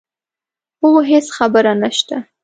[0.81, 2.17] هو هېڅ خبره نه شته.